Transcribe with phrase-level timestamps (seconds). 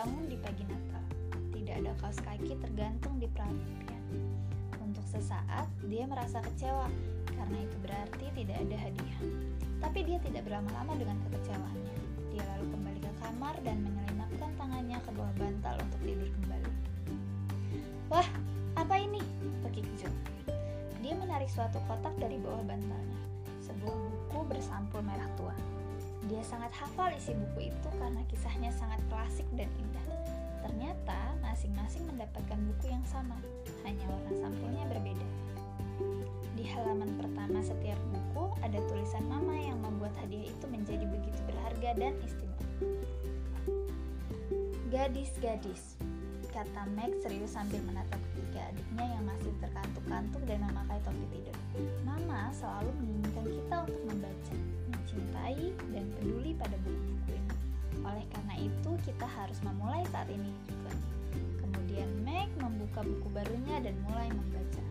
[0.00, 1.04] terbangun di pagi Natal.
[1.52, 4.00] Tidak ada kaos kaki tergantung di perapian.
[4.80, 6.88] Untuk sesaat, dia merasa kecewa
[7.28, 9.20] karena itu berarti tidak ada hadiah.
[9.84, 11.96] Tapi dia tidak berlama-lama dengan kekecewaannya.
[12.32, 16.72] Dia lalu kembali ke kamar dan menyelinapkan tangannya ke bawah bantal untuk tidur kembali.
[18.08, 18.28] Wah,
[18.80, 19.20] apa ini?
[19.68, 20.16] Pekik Joe.
[21.04, 23.20] Dia menarik suatu kotak dari bawah bantalnya.
[23.68, 25.52] Sebuah buku bersampul merah tua.
[26.30, 30.06] Dia sangat hafal isi buku itu karena kisahnya sangat klasik dan indah.
[30.62, 33.34] Ternyata masing-masing mendapatkan buku yang sama,
[33.82, 35.26] hanya warna sampulnya berbeda.
[36.54, 41.90] Di halaman pertama setiap buku ada tulisan mama yang membuat hadiah itu menjadi begitu berharga
[41.98, 42.66] dan istimewa.
[44.94, 45.98] Gadis-gadis,
[46.50, 51.56] kata Meg serius sambil menatap ketiga adiknya yang masih terkantuk-kantuk dan memakai topi tidur.
[52.02, 54.54] Mama selalu menginginkan kita untuk membaca,
[54.90, 57.54] mencintai, dan peduli pada buku-buku ini.
[58.02, 60.92] Oleh karena itu, kita harus memulai saat ini juga.
[61.62, 64.84] Kemudian Meg membuka buku barunya dan mulai membaca.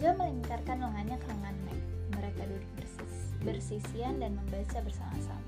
[0.00, 1.80] Joe melingkarkan lengannya ke lengan Meg.
[2.16, 5.47] Mereka duduk bersis, bersisian dan membaca bersama-sama.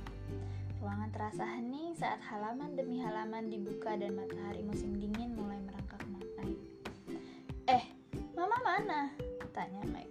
[0.81, 6.57] Ruangan terasa hening saat halaman demi halaman dibuka dan matahari musim dingin mulai merangkak naik.
[7.69, 7.85] Eh,
[8.33, 9.13] mama mana?
[9.53, 10.09] Tanya Meg.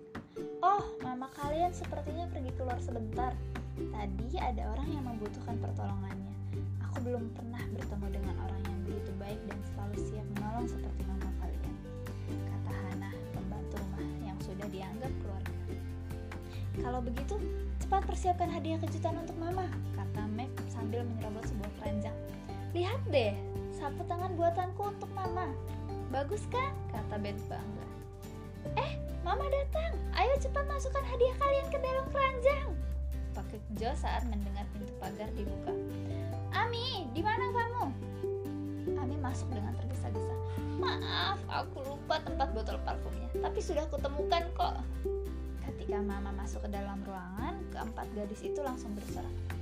[0.62, 3.34] Oh, mama kalian sepertinya pergi keluar sebentar.
[3.82, 6.38] Tadi ada orang yang membutuhkan pertolongannya.
[6.86, 11.34] Aku belum pernah bertemu dengan orang yang begitu baik dan selalu siap menolong seperti mama
[11.42, 11.74] kalian.
[12.30, 15.58] Kata Hana, pembantu rumah yang sudah dianggap keluarga.
[16.78, 17.36] Kalau begitu,
[17.82, 19.66] cepat persiapkan hadiah kejutan untuk mama,
[19.98, 20.59] kata Meg
[20.90, 22.18] sambil menyerobot sebuah keranjang.
[22.74, 23.38] Lihat deh,
[23.78, 25.54] sapu tangan buatanku untuk mama.
[26.10, 26.74] Bagus kan?
[26.90, 27.86] kata Beth bangga.
[28.74, 29.94] Eh, mama datang.
[30.18, 32.74] Ayo cepat masukkan hadiah kalian ke dalam keranjang.
[33.38, 35.78] Pakai Jo saat mendengar pintu pagar dibuka.
[36.58, 37.86] Ami, di mana kamu?
[38.98, 40.34] Ami masuk dengan tergesa-gesa.
[40.82, 44.82] Maaf, aku lupa tempat botol parfumnya, tapi sudah kutemukan kok.
[45.70, 49.59] Ketika Mama masuk ke dalam ruangan, keempat gadis itu langsung bersorak.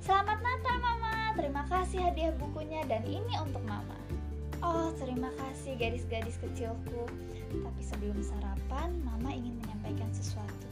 [0.00, 4.00] Selamat Natal Mama, terima kasih hadiah bukunya dan ini untuk Mama.
[4.64, 7.04] Oh, terima kasih gadis-gadis kecilku.
[7.52, 10.68] Tapi sebelum sarapan, Mama ingin menyampaikan sesuatu.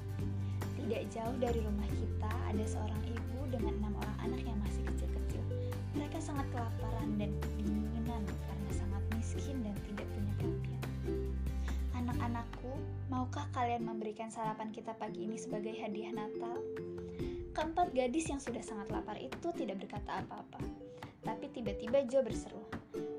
[0.80, 5.44] Tidak jauh dari rumah kita ada seorang ibu dengan enam orang anak yang masih kecil-kecil.
[5.92, 10.82] Mereka sangat kelaparan dan kedinginan karena sangat miskin dan tidak punya perapian.
[12.00, 12.72] Anak-anakku,
[13.12, 16.56] maukah kalian memberikan sarapan kita pagi ini sebagai hadiah Natal?
[17.58, 20.62] Keempat gadis yang sudah sangat lapar itu tidak berkata apa-apa.
[21.26, 22.62] Tapi tiba-tiba Joe berseru,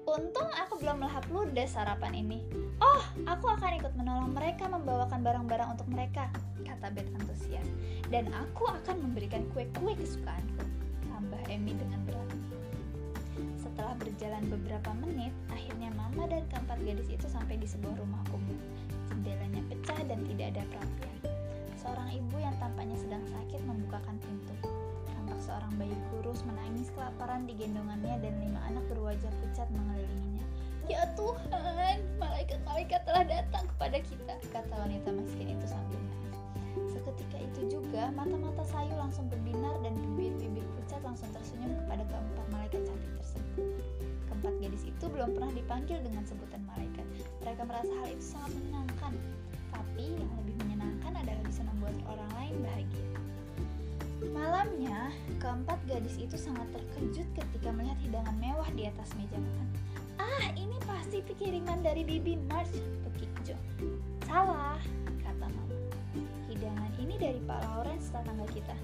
[0.07, 2.47] Untung aku belum melahap ludes sarapan ini.
[2.79, 6.31] Oh, aku akan ikut menolong mereka membawakan barang-barang untuk mereka,
[6.63, 7.67] kata Beth antusias.
[8.07, 10.63] Dan aku akan memberikan kue-kue kesukaanku,
[11.11, 12.39] tambah Emmy dengan berani.
[13.59, 18.55] Setelah berjalan beberapa menit, akhirnya Mama dan keempat gadis itu sampai di sebuah rumah kumuh.
[19.11, 21.08] Jendelanya pecah dan tidak ada perapian.
[21.79, 24.51] Seorang ibu yang tampaknya sedang sakit membukakan pintu.
[25.07, 30.43] Tampak seorang bayi kurus menangis kelaparan di gendongannya dan lima anak berwajah pucat mengelilinginya.
[30.91, 36.35] Ya Tuhan, malaikat-malaikat telah datang kepada kita, kata wanita miskin itu sambil menangis.
[36.91, 42.81] Seketika itu juga, mata-mata Sayu langsung berbinar dan bibir-bibir pucat langsung tersenyum kepada keempat malaikat
[42.83, 43.67] cantik tersebut.
[44.27, 47.05] Keempat gadis itu belum pernah dipanggil dengan sebutan malaikat.
[47.39, 49.13] Mereka merasa hal itu sangat menyenangkan.
[49.69, 50.48] Tapi yang lebih
[50.89, 53.07] menyenangkan adalah bisa membuat orang lain bahagia.
[54.33, 54.99] Malamnya,
[55.37, 59.67] keempat gadis itu sangat terkejut ketika melihat hidangan mewah di atas meja makan.
[60.17, 62.73] Ah, ini pasti kiriman dari Bibi March,
[63.05, 63.55] pekik Jo.
[64.25, 64.81] Salah,
[65.23, 65.77] kata Mama.
[66.49, 68.75] Hidangan ini dari Pak Lawrence tetangga kita.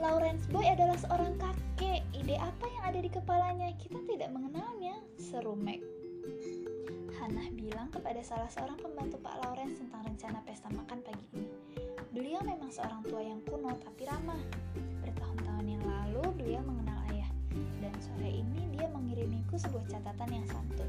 [0.00, 2.00] Lawrence Boy adalah seorang kakek.
[2.16, 3.68] Ide apa yang ada di kepalanya?
[3.76, 5.84] Kita tidak mengenalnya, seru Meg.
[7.20, 11.52] Hannah bilang kepada salah seorang pembantu Pak Lawrence tentang rencana pesta makan pagi ini.
[12.16, 14.40] Beliau memang seorang tua yang kuno tapi ramah.
[15.04, 17.28] Bertahun-tahun yang lalu beliau mengenal ayah,
[17.84, 20.88] dan sore ini dia mengirimiku sebuah catatan yang santun.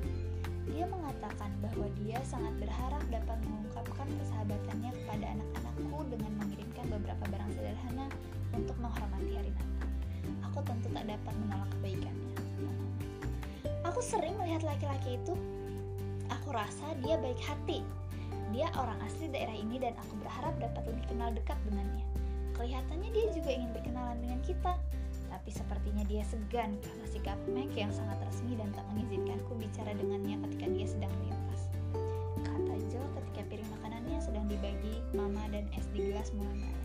[0.72, 7.51] Dia mengatakan bahwa dia sangat berharap dapat mengungkapkan persahabatannya kepada anak-anakku dengan mengirimkan beberapa barang
[7.60, 8.07] sederhana
[8.56, 9.89] untuk menghormati hari Natal.
[10.48, 12.33] Aku tentu tak dapat menolak kebaikannya.
[13.83, 15.36] Aku sering melihat laki-laki itu.
[16.51, 17.80] Aku rasa dia baik hati.
[18.51, 22.03] Dia orang asli daerah ini dan aku berharap dapat lebih kenal dekat dengannya.
[22.59, 24.75] Kelihatannya dia juga ingin berkenalan dengan kita.
[25.31, 30.44] Tapi sepertinya dia segan karena sikap Meg yang sangat resmi dan tak mengizinkanku bicara dengannya
[30.44, 31.62] ketika dia sedang melintas.
[32.44, 36.75] Kata Joe ketika piring makanannya sedang dibagi Mama dan es di gelas mulai.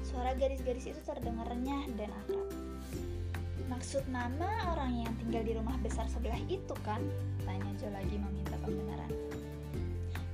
[0.00, 2.55] Suara garis-garis itu terdengar renyah dan akrab.
[3.66, 7.02] Maksud mama orang yang tinggal di rumah besar sebelah itu kan?
[7.42, 9.10] Tanya Jo lagi meminta pembenaran.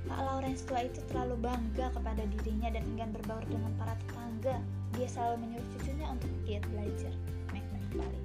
[0.05, 4.61] Pak Lawrence tua itu terlalu bangga kepada dirinya dan enggan berbaur dengan para tetangga.
[4.93, 7.13] Dia selalu menyuruh cucunya untuk giat belajar.
[7.49, 8.21] Mac menimpali.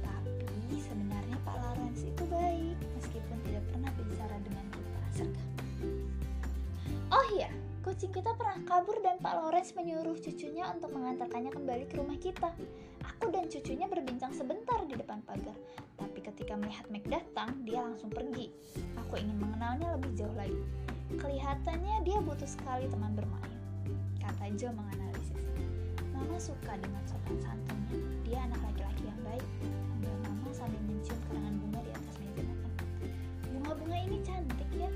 [0.00, 5.00] Tapi sebenarnya Pak Lawrence itu baik, meskipun tidak pernah bicara dengan kita.
[7.12, 7.52] Oh iya,
[7.84, 12.50] kucing kita pernah kabur dan Pak Lawrence menyuruh cucunya untuk mengantarkannya kembali ke rumah kita.
[13.16, 15.56] Aku dan cucunya berbincang sebentar di depan pagar,
[15.96, 18.52] tapi ketika melihat Mac datang, dia langsung pergi.
[19.00, 20.60] Aku ingin mengenalnya lebih jauh lagi.
[21.16, 23.56] Kelihatannya dia butuh sekali teman bermain,
[24.20, 25.40] kata Joe menganalisis.
[26.12, 27.96] Mama suka dengan sopan santunnya.
[28.28, 29.46] Dia anak laki-laki yang baik.
[29.64, 32.72] Sambil Mama sambil mencium karangan bunga di atas meja makan.
[33.48, 34.88] Bunga-bunga ini cantik ya,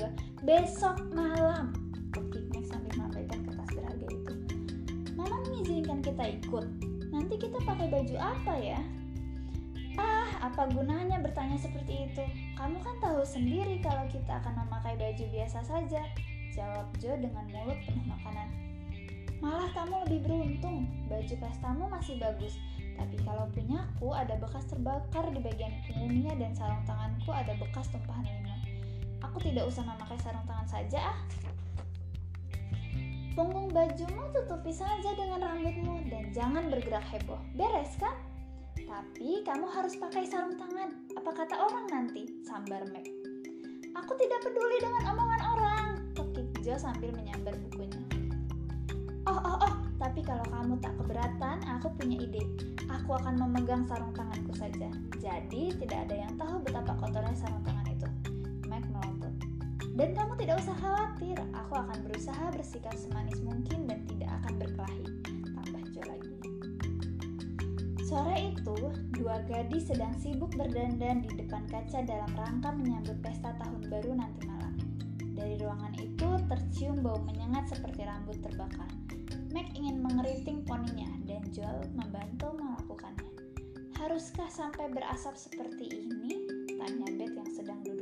[0.00, 0.08] berdua
[0.40, 1.76] besok malam.
[2.16, 4.34] Mac sambil melambaikan kertas berharga itu.
[5.12, 6.66] Mama mengizinkan kita ikut.
[7.12, 8.80] Nanti kita pakai baju apa ya?
[10.00, 12.24] Ah, apa gunanya bertanya seperti itu?
[12.56, 16.02] Kamu kan tahu sendiri kalau kita akan memakai baju biasa saja.
[16.56, 18.48] Jawab Joe dengan mulut penuh makanan.
[19.44, 22.56] Malah kamu lebih beruntung, baju pestamu masih bagus.
[22.96, 28.24] Tapi kalau punyaku ada bekas terbakar di bagian punggungnya dan sarung tanganku ada bekas tumpahan
[28.24, 28.49] limau.
[29.30, 31.18] Aku tidak usah memakai sarung tangan saja ah.
[33.38, 37.38] Punggung bajumu tutupi saja dengan rambutmu dan jangan bergerak heboh.
[37.54, 38.18] Beres kan?
[38.74, 40.90] Tapi kamu harus pakai sarung tangan.
[41.14, 42.26] Apa kata orang nanti?
[42.42, 43.06] Sambar Mac.
[44.02, 45.86] Aku tidak peduli dengan omongan orang.
[46.18, 48.02] Pekik Jo sambil menyambar bukunya.
[49.30, 49.74] Oh, oh, oh.
[50.02, 52.42] Tapi kalau kamu tak keberatan, aku punya ide.
[52.90, 54.90] Aku akan memegang sarung tanganku saja.
[55.22, 57.36] Jadi tidak ada yang tahu betapa kotornya
[60.00, 61.36] Dan kamu tidak usah khawatir.
[61.52, 65.04] Aku akan berusaha bersikap semanis mungkin dan tidak akan berkelahi.
[65.52, 66.34] Tambah Jo lagi.
[68.08, 68.76] Sore itu,
[69.20, 74.48] dua gadis sedang sibuk berdandan di depan kaca dalam rangka menyambut pesta tahun baru nanti
[74.48, 74.72] malam.
[75.36, 78.88] Dari ruangan itu tercium bau menyengat seperti rambut terbakar.
[79.52, 83.36] Mac ingin mengeriting poninya dan Joel membantu melakukannya.
[84.00, 86.48] Haruskah sampai berasap seperti ini?
[86.80, 87.99] Tanya Beth yang sedang duduk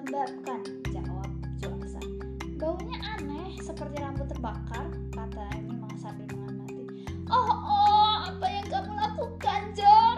[0.00, 0.60] dilembabkan,
[0.96, 1.30] jawab
[1.60, 2.08] Joel.
[2.56, 6.84] Baunya aneh, seperti rambut terbakar, kata Amy sambil mengamati.
[7.28, 10.09] Oh, oh, apa yang kamu lakukan, Jo?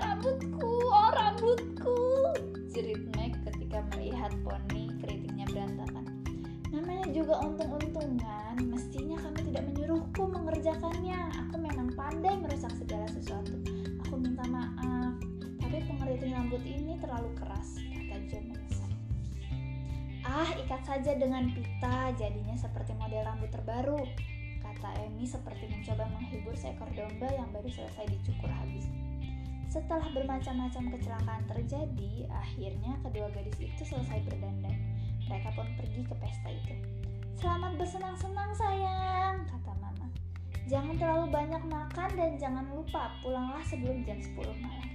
[20.83, 24.03] Ikat saja dengan pita, jadinya seperti model rambut terbaru
[24.67, 28.91] kata Amy seperti mencoba menghibur seekor domba yang baru selesai dicukur habis.
[29.71, 34.75] Setelah bermacam-macam kecelakaan terjadi, akhirnya kedua gadis itu selesai berdandan.
[35.31, 36.75] Mereka pun pergi ke pesta itu.
[37.39, 40.11] Selamat bersenang-senang sayang, kata mama.
[40.67, 44.91] Jangan terlalu banyak makan dan jangan lupa pulanglah sebelum jam 10 malam.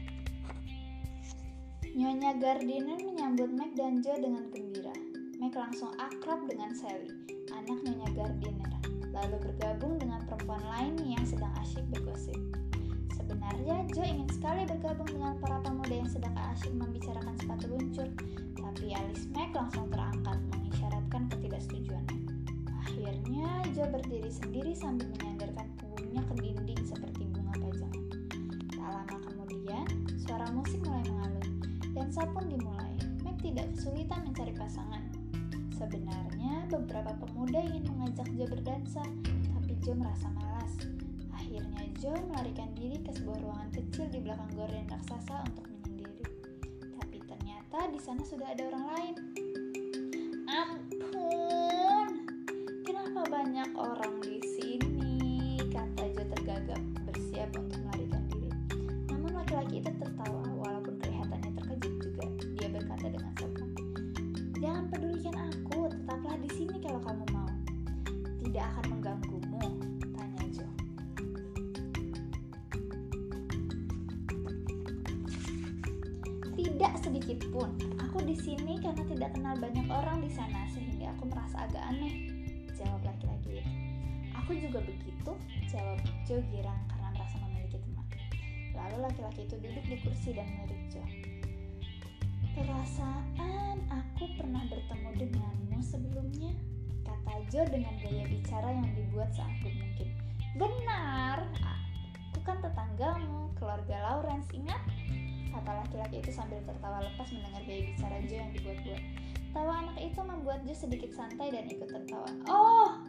[1.96, 5.07] Nyonya Gardiner menyambut Mac dan Joe dengan gembira.
[5.38, 7.14] Mac langsung akrab dengan Sally,
[7.54, 8.74] anak Nyonya Gardiner
[9.14, 12.38] lalu bergabung dengan perempuan lain yang sedang asyik bergosip.
[13.14, 18.10] Sebenarnya Joe ingin sekali bergabung dengan para pemuda yang sedang asyik membicarakan sepatu luncur,
[18.58, 22.20] tapi alis Mac langsung terangkat mengisyaratkan ketidaksetujuannya.
[22.82, 28.06] Akhirnya Joe berdiri sendiri sambil menyandarkan punggungnya ke dinding seperti bunga pajangan.
[28.74, 29.86] Tak lama kemudian,
[30.18, 31.48] suara musik mulai mengalun,
[31.94, 32.94] dan pun dimulai.
[33.26, 35.07] Mac tidak kesulitan mencari pasangan.
[35.78, 39.06] Sebenarnya beberapa pemuda ingin mengajak Joe berdansa,
[39.54, 40.74] tapi Joe merasa malas.
[41.38, 46.26] Akhirnya Joe melarikan diri ke sebuah ruangan kecil di belakang gorden raksasa untuk menyendiri.
[46.98, 49.27] Tapi ternyata di sana sudah ada orang lain.
[77.38, 77.70] Tidak sedikit pun.
[78.02, 82.34] Aku di sini karena tidak kenal banyak orang di sana sehingga aku merasa agak aneh.
[82.74, 83.72] Jawab laki-laki itu.
[84.42, 85.32] Aku juga begitu,
[85.70, 88.06] jawab Jo girang karena merasa memiliki teman.
[88.74, 91.04] Lalu laki-laki itu duduk di kursi dan melirik Jo.
[92.58, 96.58] Perasaan aku pernah bertemu denganmu sebelumnya,
[97.06, 100.10] kata Jo dengan gaya bicara yang dibuat seangkuh mungkin.
[100.58, 101.46] Benar,
[102.34, 104.82] aku kan tetanggamu, keluarga Lawrence, ingat?
[105.58, 109.02] Kata laki-laki itu sambil tertawa lepas mendengar gaya bicara Jo yang dibuat-buat.
[109.58, 112.30] Tawa anak itu membuat Jo sedikit santai dan ikut tertawa.
[112.46, 113.02] Oh,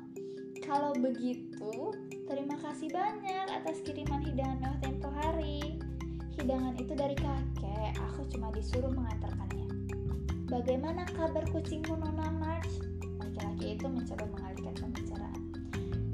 [0.64, 1.93] kalau begitu,
[2.25, 5.76] terima kasih banyak atas kiriman hidangan mewah tempo hari.
[6.40, 9.69] Hidangan itu dari kakek, aku cuma disuruh mengantarkannya.
[10.49, 12.73] Bagaimana kabar kucingmu Nona March?
[13.21, 15.43] Laki-laki itu mencoba mengalihkan pembicaraan.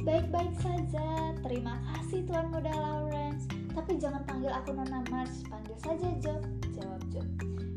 [0.03, 3.47] Baik-baik saja, terima kasih Tuan Muda Lawrence.
[3.75, 6.39] Tapi jangan panggil aku Nona March, panggil saja Jo,
[6.79, 7.21] jawab Jo.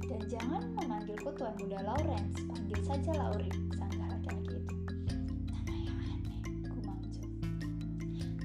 [0.07, 4.77] Dan jangan memanggilku Tuan Muda Lawrence, panggil saja Lauri, sanggah laki-laki itu.
[5.49, 6.39] Nama yang aneh,
[6.69, 7.23] gumam Jo.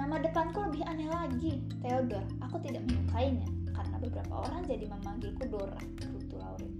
[0.00, 1.52] Nama depanku lebih aneh lagi,
[1.84, 2.26] Theodore.
[2.48, 6.72] Aku tidak menyukainya, karena beberapa orang jadi memanggilku Dora, gerutu Lauri.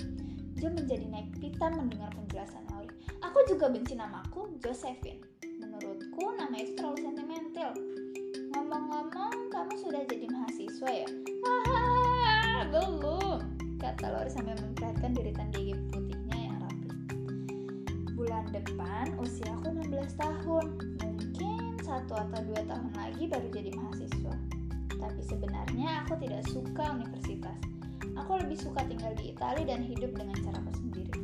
[0.59, 2.91] Jo menjadi naik pita mendengar penjelasan Lauri.
[3.23, 5.23] Aku juga benci namaku, Josephine.
[5.62, 7.71] Menurutku nama itu terlalu sentimental.
[8.57, 11.07] Ngomong-ngomong, kamu sudah jadi mahasiswa ya?
[11.47, 13.38] Hahaha, belum,
[13.78, 16.90] kata Lauri sambil memperlihatkan diritan gigi putihnya yang rapi.
[18.19, 20.66] Bulan depan usiaku 16 tahun.
[20.99, 24.35] Mungkin satu atau dua tahun lagi baru jadi mahasiswa.
[24.99, 27.54] Tapi sebenarnya aku tidak suka universitas.
[28.19, 31.14] Aku lebih suka tinggal di Italia dan hidup dengan caraku sendiri.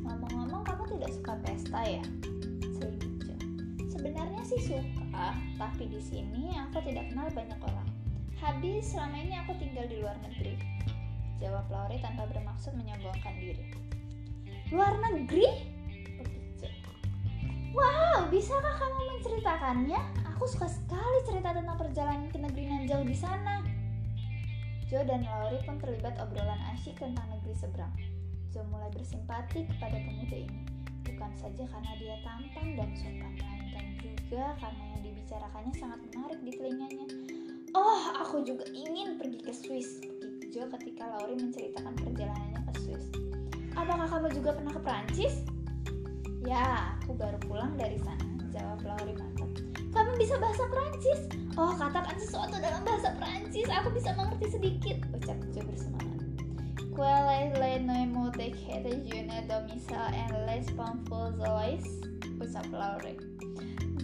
[0.00, 2.04] Ngomong-ngomong, kamu tidak suka pesta ya?
[3.92, 4.99] Sebenarnya sih suka,
[5.60, 7.88] tapi di sini aku tidak kenal banyak orang.
[8.40, 10.56] Habis selama ini aku tinggal di luar negeri.
[11.36, 13.76] Jawab Lauri tanpa bermaksud menyombongkan diri.
[14.72, 15.44] Luar negeri?
[17.76, 20.00] Wow, bisakah kamu menceritakannya?
[20.34, 23.60] Aku suka sekali cerita tentang perjalanan ke negeri nan jauh di sana.
[24.88, 27.94] Jo dan Lauri pun terlibat obrolan asyik tentang negeri seberang.
[28.50, 30.66] Jo mulai bersimpati kepada pemuda ini,
[31.06, 33.32] bukan saja karena dia tampan dan sopan,
[34.30, 37.06] juga karena yang dibicarakannya sangat menarik di telinganya.
[37.74, 43.04] Oh, aku juga ingin pergi ke Swiss, begitu Jo ketika Lauri menceritakan perjalanannya ke Swiss.
[43.74, 45.34] Apakah kamu juga pernah ke Prancis?
[46.46, 48.22] Ya, aku baru pulang dari sana,
[48.54, 49.50] jawab Lauri mantap.
[49.90, 51.20] Kamu bisa bahasa Prancis?
[51.58, 53.66] Oh, katakan sesuatu dalam bahasa Prancis.
[53.66, 56.22] Aku bisa mengerti sedikit, ucap Jo bersemangat.
[56.94, 61.82] Quelle le nomo de kete june domicile and les pampozois,
[62.38, 63.29] ucap Lauri.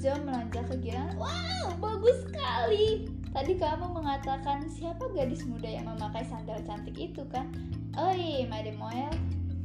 [0.00, 1.16] Jo melonjak kegirangan.
[1.16, 3.08] Wow, bagus sekali.
[3.32, 7.48] Tadi kamu mengatakan siapa gadis muda yang memakai sandal cantik itu kan?
[7.96, 9.16] Oi, mademoiselle,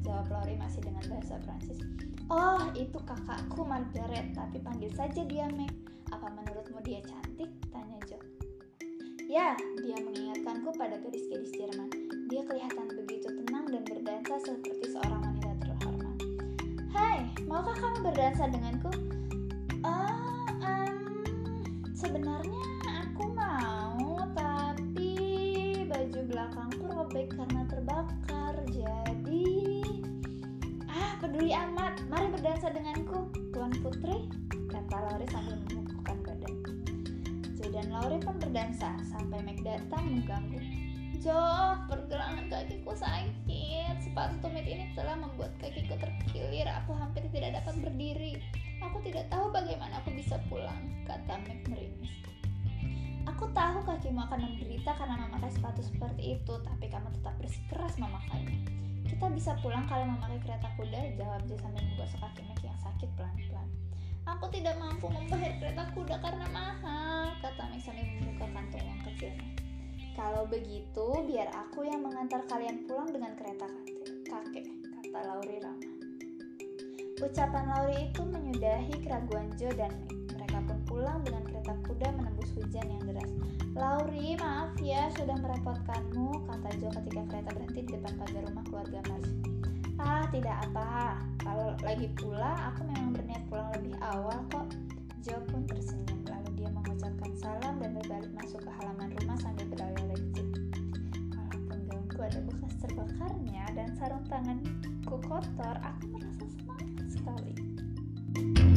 [0.08, 1.80] jawab Lauri masih dengan bahasa Prancis.
[2.32, 5.72] Oh, itu kakakku Margaret, tapi panggil saja dia Meg.
[6.16, 7.52] Apa menurutmu dia cantik?
[7.72, 8.20] Tanya Jo.
[9.28, 11.92] Ya, dia mengingatkanku pada gadis-gadis Jerman.
[12.32, 16.18] Dia kelihatan begitu tenang dan berdansa seperti seorang wanita terhormat.
[16.92, 18.92] Hai, maukah kamu berdansa denganku?
[19.82, 21.26] Ah, um,
[21.98, 22.66] sebenarnya
[23.02, 25.14] aku mau, tapi
[25.90, 28.56] baju belakangku robek karena terbakar.
[28.70, 29.82] Jadi,
[30.86, 31.98] ah, peduli amat.
[32.14, 34.30] Mari berdansa denganku, Tuan Putri,
[34.70, 36.54] kata Lauri sambil memukulkan badan.
[37.58, 40.62] Jo dan Lauri pun berdansa sampai Meg datang mengganggu.
[41.22, 41.38] Jo,
[41.90, 43.98] pergelangan kakiku sakit.
[44.02, 46.66] Sepatu tumit ini telah membuat kakiku terkilir.
[46.82, 48.42] Aku hampir tidak dapat berdiri.
[48.82, 52.10] Aku tidak tahu bagaimana aku bisa pulang, kata Meg meringis.
[53.30, 58.58] Aku tahu kakimu akan menderita karena memakai sepatu seperti itu, tapi kamu tetap bersikeras memakainya.
[59.06, 63.10] Kita bisa pulang kalau memakai kereta kuda, jawab Jo sambil menggosok kaki Meg yang sakit
[63.14, 63.70] pelan-pelan.
[64.26, 69.50] Aku tidak mampu membayar kereta kuda karena mahal, kata Meg sambil membuka kantong uang kecilnya.
[70.18, 73.70] Kalau begitu, biar aku yang mengantar kalian pulang dengan kereta
[74.26, 74.66] kakek,
[74.98, 76.00] kata Lauri ramah.
[77.22, 79.94] Ucapan Lauri itu menyudahi keraguan Jo dan.
[80.34, 83.30] Mereka pun pulang dengan kereta kuda menembus hujan yang deras.
[83.78, 89.00] Lauri, maaf ya sudah merepotkanmu, kata Jo ketika kereta berhenti di depan pagar rumah keluarga
[89.06, 89.25] Mas.
[90.01, 91.22] Ah, tidak apa.
[91.46, 94.68] Kalau lagi pula, aku memang berniat pulang lebih awal kok.
[95.22, 100.18] Jo pun tersenyum, lalu dia mengucapkan salam dan berbalik masuk ke halaman rumah sambil berlari
[100.18, 100.48] kecil.
[101.38, 106.61] Walaupun gaunku ada bekas terbakarnya dan sarung tanganku kotor, aku merasa.
[107.25, 108.71] talento.